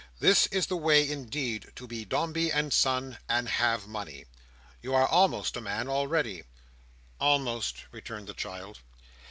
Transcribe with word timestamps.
"This 0.19 0.47
is 0.47 0.65
the 0.65 0.77
way 0.77 1.07
indeed 1.07 1.71
to 1.75 1.85
be 1.85 2.05
Dombey 2.05 2.51
and 2.51 2.73
Son, 2.73 3.19
and 3.29 3.47
have 3.47 3.85
money. 3.87 4.25
You 4.81 4.95
are 4.95 5.05
almost 5.07 5.55
a 5.55 5.61
man 5.61 5.87
already." 5.87 6.41
"Almost," 7.19 7.83
returned 7.91 8.25
the 8.25 8.33
child. 8.33 8.79